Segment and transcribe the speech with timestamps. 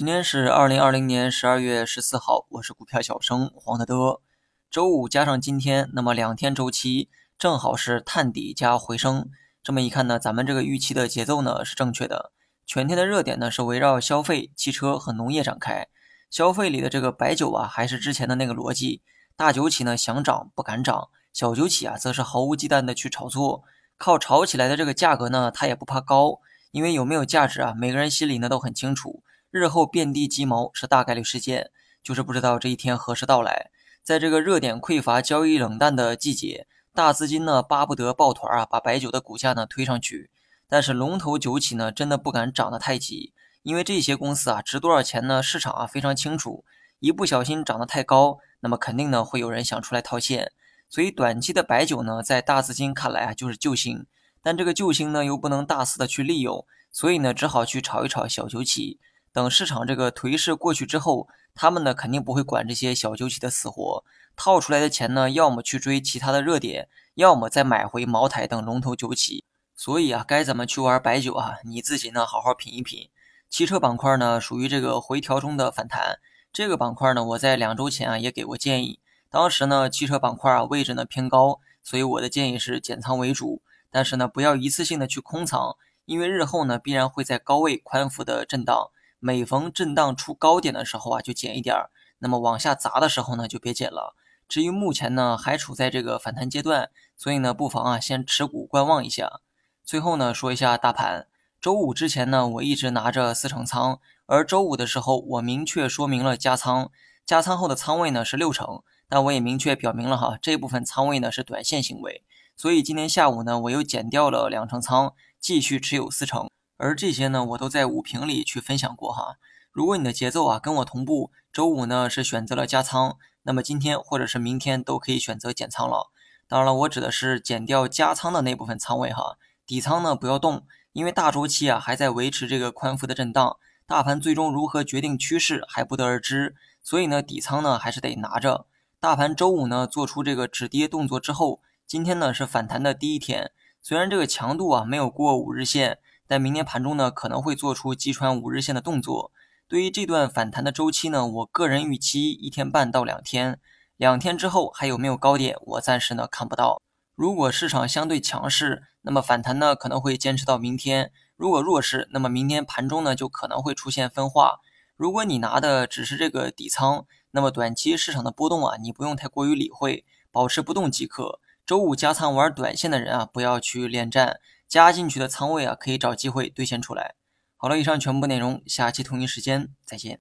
[0.00, 4.22] 今天是二零二零年十二月十四号，我是股票小生黄德德。
[4.70, 9.28] 周五加上今天，那么两天周期正好是探底加回升。
[9.62, 12.32] 这么一看呢，咱们这个预期的节奏呢是正确的。
[12.64, 15.86] 全天的热点呢是围绕消费、汽车和农业展开。
[16.30, 19.02] 消费里的这个白酒啊，还是之前的那个逻辑，
[19.36, 23.64] 大酒企呢想涨不敢涨，小酒企啊则是毫无忌惮的去炒作，
[23.98, 26.40] 靠炒起来的这个价格呢，它也不怕高，
[26.70, 29.22] 因为有没有价值啊，每个人心里呢都很清楚。
[29.50, 31.72] 日后遍地鸡毛是大概率事件，
[32.04, 33.70] 就是不知道这一天何时到来。
[34.00, 40.30] 在这个热点匮乏、交易冷淡的季节，大资金呢巴不得抱团啊，把白酒的股价呢推上去。
[40.68, 43.32] 但是龙头酒企呢真的不敢涨得太急，
[43.64, 45.42] 因为这些公司啊值多少钱呢？
[45.42, 46.64] 市场啊非常清楚，
[47.00, 50.52] 一不小心涨得太高，那么肯定呢会有人想出来套现。
[50.88, 54.06] 所以短期的白酒呢，在大资金看来啊就是救星，
[54.42, 59.00] 但这个救星呢又不能大肆的去利用，所以呢只好去炒一炒小酒企。
[59.32, 69.44] 等市场这个颓势过去之后，他们呢肯定不会管这些小酒企的死活，套出来的钱呢，要么去追其他的热点，要么再买回茅台等龙头酒企。
[69.76, 71.54] 所以啊，该怎么去玩白酒啊？
[71.64, 73.08] 你自己呢好好品一品。
[73.48, 76.18] 汽车板块呢属于这个回调中的反弹，
[76.52, 79.00] 这个板块呢我在两周前啊也给过建议，
[79.30, 88.90] 当时呢汽车板块啊位置呢偏高，所以我的建议是减仓为主，但是呢不要一次性的去空仓，因为日后呢必然会在高位宽幅的震荡。
[89.20, 94.16] 每逢震荡出高点的时候啊，就减一点儿；那么往下砸的时候呢，就别减了。
[94.48, 99.40] 至于目前呢，还处在这个反弹阶段，所以呢，不妨啊先持股观望一下。
[99.84, 101.28] 最后呢，说一下大盘。
[101.60, 106.90] 周五之前呢，我一直拿着四成仓，而周五的时候，我明确说明了加仓，
[107.26, 112.24] 加仓后的仓位呢是六成，但我也明确表明了哈，这部分仓位呢是短线行为。
[112.56, 116.48] 所以今天下午呢，我又减掉了两成仓，继续持有四成。
[116.82, 119.36] 而这些呢，我都在五评里去分享过哈。
[119.70, 126.10] 如果你的节奏啊跟我同步，周五呢是选择了加仓，那么今天或者是明天都可以选择减仓了。
[126.48, 138.64] 当然了，我指的是减掉加仓的那部分仓位哈，底仓呢不要动，因为大周期啊还在维持这个宽幅的震荡，大盘最终如何决定趋势还不得而知，所以呢底仓呢还是得拿着。
[138.98, 143.52] 大盘周五呢做出这个止跌动作之后，今天呢是反弹的第一天，
[143.82, 145.98] 虽然这个强度啊没有过五日线。
[146.30, 149.32] 在明天盘中呢，可能会做出击穿五日线的动作。
[149.66, 153.58] 对于这段反弹的周期呢，我个人预期一天半到两天。
[153.96, 156.80] 两天之后还有没有高点，我暂时呢看不到。
[157.16, 164.60] 如果市场相对强势，那么反弹呢可能会坚持到明天；如果弱势，那么明天盘中呢就可能会出现分化。
[164.96, 171.40] 如果你拿的只是这个底仓，那么短期市场的波动啊，你不用太过于理会，保持不动即可。
[171.66, 174.38] 周五加仓玩短线的人啊，不要去恋战。
[174.70, 177.16] 加进去的仓位啊，可以找机会兑现出来。
[177.56, 180.20] 好了，以上全部内容，下期同一时间再见。